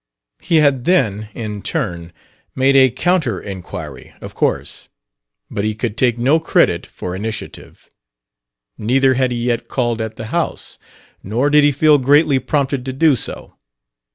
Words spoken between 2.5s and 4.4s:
made a counter inquiry, of